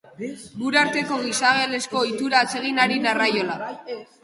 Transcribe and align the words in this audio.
Gure 0.61 0.79
arteko 0.83 1.17
gizalegezko 1.25 2.01
ohitura 2.03 2.41
atseginari 2.47 3.01
narraiola. 3.07 3.63